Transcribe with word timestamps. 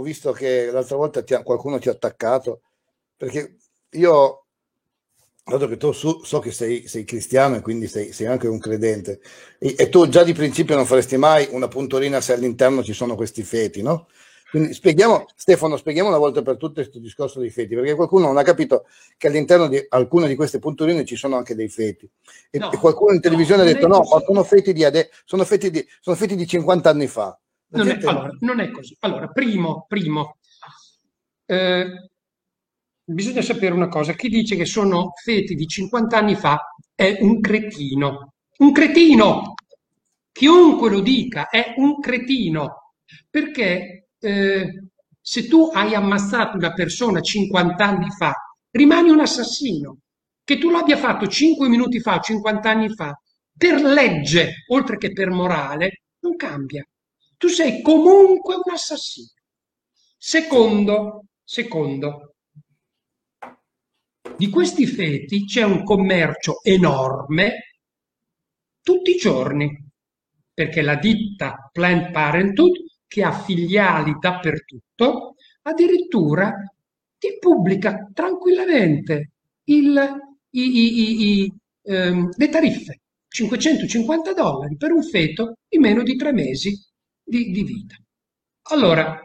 ho 0.00 0.02
visto 0.02 0.32
che 0.32 0.70
l'altra 0.70 0.96
volta 0.96 1.22
ti 1.22 1.34
ha, 1.34 1.42
qualcuno 1.42 1.78
ti 1.78 1.88
ha 1.88 1.92
attaccato, 1.92 2.62
perché 3.16 3.56
io, 3.90 4.46
dato 5.44 5.68
che 5.68 5.76
tu 5.76 5.92
so, 5.92 6.24
so 6.24 6.38
che 6.40 6.52
sei, 6.52 6.88
sei, 6.88 7.04
cristiano 7.04 7.56
e 7.56 7.60
quindi 7.60 7.86
sei, 7.86 8.12
sei 8.12 8.26
anche 8.26 8.48
un 8.48 8.58
credente, 8.58 9.20
e, 9.58 9.74
e, 9.78 9.88
tu 9.88 10.08
già 10.08 10.24
di 10.24 10.32
principio 10.32 10.74
non 10.74 10.86
faresti 10.86 11.16
mai 11.16 11.48
una 11.50 11.68
puntorina 11.68 12.20
se 12.20 12.32
all'interno 12.32 12.82
ci 12.82 12.94
sono 12.94 13.14
questi 13.14 13.42
feti, 13.42 13.82
no? 13.82 14.08
Quindi 14.50 14.74
spieghiamo, 14.74 15.26
Stefano, 15.36 15.76
spieghiamo 15.76 16.08
una 16.08 16.18
volta 16.18 16.42
per 16.42 16.56
tutte 16.56 16.82
questo 16.82 16.98
discorso 16.98 17.38
dei 17.38 17.50
feti, 17.50 17.76
perché 17.76 17.94
qualcuno 17.94 18.26
non 18.26 18.36
ha 18.36 18.42
capito 18.42 18.84
che 19.16 19.28
all'interno 19.28 19.68
di 19.68 19.84
alcune 19.90 20.26
di 20.26 20.34
queste 20.34 20.58
punturine 20.58 21.04
ci 21.04 21.14
sono 21.14 21.36
anche 21.36 21.54
dei 21.54 21.68
feti. 21.68 22.10
E, 22.50 22.58
no, 22.58 22.72
e 22.72 22.76
qualcuno 22.78 23.12
in 23.12 23.20
televisione 23.20 23.62
no, 23.62 23.68
ha 23.68 23.72
detto: 23.72 23.86
no, 23.86 23.98
ma 23.98 24.20
sono 24.20 24.42
feti 24.42 24.72
di, 24.72 24.82
ade- 24.82 25.10
sono 25.24 25.44
feti 25.44 25.70
di, 25.70 25.86
sono 26.00 26.16
feti 26.16 26.34
di 26.34 26.48
50 26.48 26.90
anni 26.90 27.06
fa. 27.06 27.39
Non 27.72 27.88
è, 27.88 27.98
allora, 28.02 28.30
non 28.40 28.60
è 28.60 28.70
così. 28.70 28.96
Allora, 29.00 29.28
primo, 29.28 29.84
primo 29.88 30.36
eh, 31.46 32.10
bisogna 33.04 33.42
sapere 33.42 33.74
una 33.74 33.88
cosa: 33.88 34.12
chi 34.14 34.28
dice 34.28 34.56
che 34.56 34.64
sono 34.64 35.12
feti 35.22 35.54
di 35.54 35.66
50 35.66 36.16
anni 36.16 36.34
fa 36.34 36.74
è 36.94 37.18
un 37.20 37.40
cretino. 37.40 38.34
Un 38.58 38.72
cretino! 38.72 39.54
Chiunque 40.32 40.90
lo 40.90 41.00
dica 41.00 41.48
è 41.48 41.74
un 41.76 41.98
cretino. 42.00 42.94
Perché 43.28 44.08
eh, 44.18 44.84
se 45.20 45.48
tu 45.48 45.70
hai 45.72 45.94
ammazzato 45.94 46.56
una 46.56 46.72
persona 46.72 47.20
50 47.20 47.84
anni 47.84 48.10
fa, 48.10 48.34
rimani 48.70 49.10
un 49.10 49.20
assassino. 49.20 49.98
Che 50.44 50.58
tu 50.58 50.70
l'abbia 50.70 50.96
fatto 50.96 51.26
5 51.26 51.68
minuti 51.68 52.00
fa, 52.00 52.20
50 52.20 52.70
anni 52.70 52.88
fa, 52.94 53.20
per 53.56 53.80
legge, 53.82 54.64
oltre 54.68 54.96
che 54.96 55.12
per 55.12 55.30
morale, 55.30 56.02
non 56.20 56.36
cambia. 56.36 56.84
Tu 57.40 57.48
sei 57.48 57.80
comunque 57.80 58.56
un 58.56 58.70
assassino. 58.70 59.30
Secondo, 60.18 61.24
secondo, 61.42 62.34
di 64.36 64.50
questi 64.50 64.86
feti 64.86 65.46
c'è 65.46 65.62
un 65.62 65.82
commercio 65.82 66.62
enorme 66.62 67.78
tutti 68.82 69.12
i 69.12 69.16
giorni, 69.16 69.74
perché 70.52 70.82
la 70.82 70.96
ditta 70.96 71.70
Planned 71.72 72.10
Parenthood 72.10 72.72
che 73.06 73.24
ha 73.24 73.32
filiali 73.32 74.18
dappertutto, 74.20 75.36
addirittura 75.62 76.52
ti 77.16 77.38
pubblica 77.38 78.06
tranquillamente 78.12 79.30
il, 79.64 79.98
i, 80.50 80.60
i, 80.60 81.42
i, 81.42 81.52
ehm, 81.84 82.28
le 82.36 82.48
tariffe, 82.50 83.00
550 83.28 84.34
dollari 84.34 84.76
per 84.76 84.92
un 84.92 85.02
feto 85.02 85.54
in 85.70 85.80
meno 85.80 86.02
di 86.02 86.16
tre 86.16 86.32
mesi 86.32 86.88
di, 87.30 87.50
di 87.50 87.62
vita. 87.62 87.94
Allora, 88.70 89.20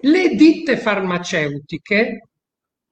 le 0.00 0.28
ditte 0.34 0.76
farmaceutiche 0.76 2.30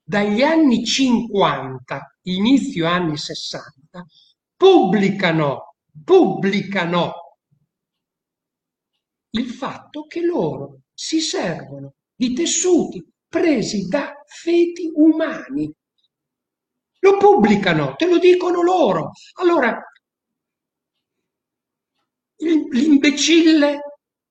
dagli 0.03 0.43
anni 0.43 0.85
50, 0.85 2.19
inizio 2.23 2.87
anni 2.87 3.17
60, 3.17 4.07
pubblicano, 4.57 5.75
pubblicano 6.05 7.15
il 9.31 9.47
fatto 9.47 10.07
che 10.07 10.23
loro 10.23 10.83
si 10.95 11.21
servono 11.21 11.95
di 12.15 12.33
tessuti 12.33 13.05
presi 13.29 13.87
da 13.89 14.13
feti 14.27 14.91
umani. 14.95 15.73
Lo 17.01 17.17
pubblicano, 17.17 17.95
te 17.97 18.07
lo 18.07 18.19
dicono 18.19 18.63
loro. 18.63 19.13
Allora, 19.39 19.81
l'imbecille 22.37 23.90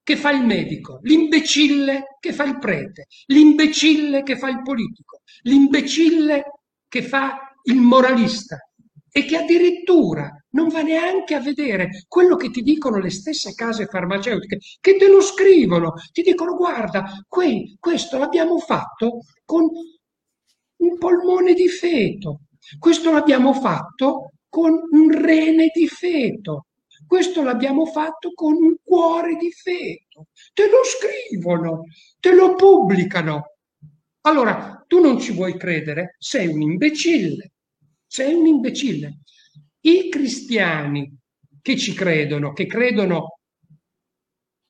che 0.09 0.17
fa 0.17 0.31
il 0.31 0.43
medico, 0.43 0.97
l'imbecille 1.03 2.17
che 2.19 2.33
fa 2.33 2.43
il 2.43 2.57
prete, 2.57 3.05
l'imbecille 3.27 4.23
che 4.23 4.39
fa 4.39 4.49
il 4.49 4.63
politico, 4.63 5.21
l'imbecille 5.43 6.45
che 6.87 7.03
fa 7.03 7.53
il 7.65 7.75
moralista, 7.75 8.57
e 9.11 9.25
che 9.25 9.37
addirittura 9.37 10.31
non 10.53 10.69
va 10.69 10.81
neanche 10.81 11.35
a 11.35 11.39
vedere 11.39 12.05
quello 12.07 12.37
che 12.37 12.49
ti 12.49 12.63
dicono 12.63 12.97
le 12.97 13.11
stesse 13.11 13.53
case 13.53 13.85
farmaceutiche, 13.85 14.57
che 14.79 14.97
te 14.97 15.07
lo 15.07 15.21
scrivono, 15.21 15.93
ti 16.11 16.23
dicono 16.23 16.55
guarda, 16.55 17.23
qui, 17.27 17.77
questo 17.79 18.17
l'abbiamo 18.17 18.57
fatto 18.57 19.19
con 19.45 19.65
un 20.77 20.97
polmone 20.97 21.53
di 21.53 21.67
feto, 21.67 22.45
questo 22.79 23.11
l'abbiamo 23.11 23.53
fatto 23.53 24.31
con 24.49 24.71
un 24.89 25.11
rene 25.11 25.69
di 25.71 25.87
feto, 25.87 26.65
questo 27.09 27.41
l'abbiamo 27.41 27.87
fatto 27.87 28.33
con 28.35 28.53
un 28.53 28.75
cuore 28.83 29.35
di 29.35 29.51
feto, 29.51 30.27
te 30.53 30.69
lo 30.69 30.81
scrivono, 30.83 31.85
te 32.19 32.35
lo 32.35 32.53
pubblicano. 32.53 33.55
Allora, 34.21 34.85
tu 34.85 34.99
non 34.99 35.19
ci 35.19 35.31
vuoi 35.31 35.57
credere, 35.57 36.17
sei 36.19 36.45
un 36.45 36.61
imbecille. 36.61 37.53
Sei 38.05 38.35
un 38.35 38.45
imbecille. 38.45 39.21
I 39.79 40.09
cristiani 40.09 41.17
che 41.63 41.77
ci 41.77 41.95
credono, 41.95 42.53
che 42.53 42.67
credono, 42.67 43.39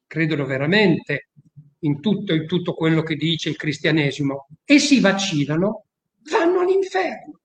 credono 0.08 0.46
veramente 0.46 1.32
in 1.80 2.00
tutto, 2.00 2.34
in 2.34 2.48
tutto 2.48 2.74
quello 2.74 3.02
che 3.02 3.16
dice 3.16 3.50
il 3.50 3.58
cristianesimo 3.58 4.48
e 4.64 4.80
si 4.80 5.02
vaccinano, 5.02 5.88
vanno 6.32 6.62
all'inferno. 6.62 7.42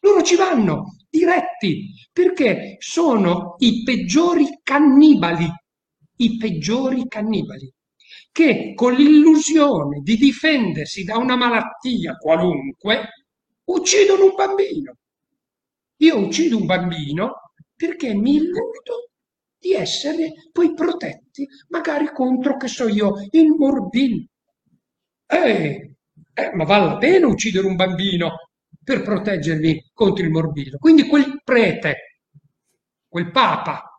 Loro 0.00 0.20
ci 0.22 0.34
vanno 0.34 0.96
diretti 1.12 1.92
perché 2.10 2.76
sono 2.78 3.56
i 3.58 3.82
peggiori 3.82 4.60
cannibali, 4.62 5.46
i 6.16 6.36
peggiori 6.38 7.06
cannibali 7.06 7.70
che 8.32 8.72
con 8.74 8.94
l'illusione 8.94 10.00
di 10.00 10.16
difendersi 10.16 11.04
da 11.04 11.18
una 11.18 11.36
malattia 11.36 12.16
qualunque 12.16 13.26
uccidono 13.64 14.24
un 14.24 14.34
bambino. 14.34 14.96
Io 15.98 16.18
uccido 16.18 16.56
un 16.56 16.64
bambino 16.64 17.52
perché 17.76 18.14
mi 18.14 18.36
illudo 18.36 19.10
di 19.58 19.74
essere 19.74 20.32
poi 20.50 20.72
protetti, 20.72 21.46
magari 21.68 22.10
contro, 22.12 22.56
che 22.56 22.68
so 22.68 22.88
io, 22.88 23.12
il 23.30 23.48
morbillo. 23.50 24.26
Eh, 25.26 25.94
eh, 26.34 26.50
ma 26.54 26.64
vale 26.64 26.86
la 26.86 26.96
pena 26.96 27.26
uccidere 27.26 27.66
un 27.66 27.76
bambino 27.76 28.51
per 28.82 29.02
proteggermi 29.02 29.90
contro 29.92 30.24
il 30.24 30.30
morbillo. 30.30 30.78
Quindi 30.78 31.06
quel 31.06 31.40
prete, 31.44 32.20
quel 33.08 33.30
papa, 33.30 33.96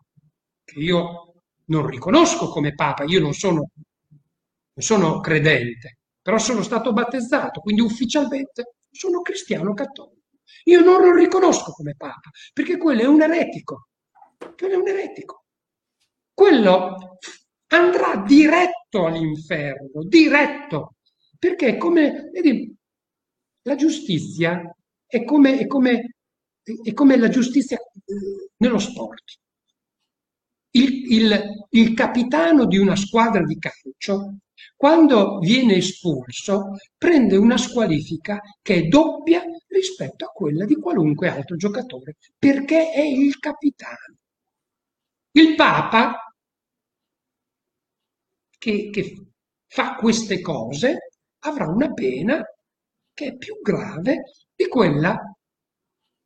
che 0.64 0.78
io 0.78 1.42
non 1.66 1.86
riconosco 1.86 2.48
come 2.48 2.74
papa, 2.74 3.04
io 3.04 3.20
non 3.20 3.32
sono, 3.32 3.68
non 4.08 4.84
sono 4.84 5.20
credente, 5.20 5.98
però 6.20 6.38
sono 6.38 6.62
stato 6.62 6.92
battezzato, 6.92 7.60
quindi 7.60 7.82
ufficialmente 7.82 8.74
sono 8.90 9.20
cristiano 9.20 9.74
cattolico. 9.74 10.22
Io 10.64 10.80
non 10.80 11.00
lo 11.02 11.14
riconosco 11.14 11.72
come 11.72 11.94
Papa, 11.96 12.30
perché 12.52 12.76
quello 12.78 13.02
è 13.02 13.06
un 13.06 13.22
eretico. 13.22 13.88
Quello 14.56 14.74
è 14.74 14.76
un 14.76 14.88
eretico. 14.88 15.44
Quello 16.32 17.18
andrà 17.68 18.16
diretto 18.26 19.06
all'inferno, 19.06 20.02
diretto, 20.04 20.96
perché 21.38 21.76
come, 21.76 22.30
vedi, 22.32 22.74
la 23.64 23.74
giustizia 23.74 24.62
è 25.06 25.24
come, 25.24 25.58
è 25.58 25.66
come, 25.66 26.14
è 26.62 26.92
come 26.92 27.16
la 27.16 27.28
giustizia 27.28 27.76
eh, 27.76 28.50
nello 28.56 28.78
sport. 28.78 29.38
Il, 30.70 31.12
il, 31.12 31.40
il 31.70 31.94
capitano 31.94 32.66
di 32.66 32.78
una 32.78 32.96
squadra 32.96 33.42
di 33.44 33.58
calcio 33.58 34.38
quando 34.76 35.38
viene 35.38 35.76
espulso, 35.76 36.76
prende 36.96 37.36
una 37.36 37.56
squalifica 37.56 38.40
che 38.60 38.74
è 38.76 38.82
doppia 38.82 39.42
rispetto 39.68 40.24
a 40.24 40.28
quella 40.28 40.64
di 40.64 40.74
qualunque 40.76 41.28
altro 41.28 41.56
giocatore, 41.56 42.16
perché 42.38 42.90
è 42.92 43.00
il 43.00 43.38
capitano. 43.38 44.16
Il 45.32 45.54
Papa, 45.54 46.32
che, 48.58 48.90
che 48.90 49.26
fa 49.66 49.94
queste 49.96 50.40
cose, 50.40 51.10
avrà 51.40 51.66
una 51.66 51.92
pena 51.92 52.42
che 53.14 53.26
è 53.28 53.36
più 53.36 53.60
grave 53.62 54.24
di 54.54 54.66
quella 54.66 55.16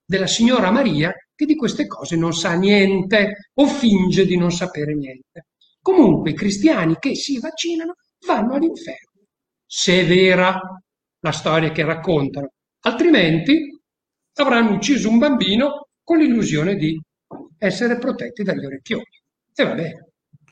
della 0.05 0.27
signora 0.27 0.71
Maria 0.71 1.13
che 1.35 1.45
di 1.45 1.55
queste 1.55 1.87
cose 1.87 2.17
non 2.17 2.33
sa 2.33 2.55
niente 2.55 3.51
o 3.55 3.67
finge 3.67 4.25
di 4.27 4.37
non 4.37 4.51
sapere 4.51 4.95
niente. 4.95 5.47
Comunque 5.81 6.31
i 6.31 6.35
cristiani 6.35 6.97
che 6.99 7.15
si 7.15 7.39
vaccinano 7.39 7.95
vanno 8.27 8.55
all'inferno, 8.55 9.27
se 9.65 10.01
è 10.01 10.07
vera 10.07 10.61
la 11.21 11.33
storia 11.33 11.71
che 11.71 11.85
raccontano, 11.85 12.53
altrimenti 12.81 13.79
avranno 14.35 14.75
ucciso 14.75 15.09
un 15.09 15.19
bambino 15.19 15.89
con 16.03 16.19
l'illusione 16.19 16.75
di 16.75 17.01
essere 17.59 17.99
protetti 17.99 18.43
dagli 18.43 18.65
orecchioni. 18.65 19.05
E 19.55 19.65
va 19.65 19.75
bene. 19.75 20.08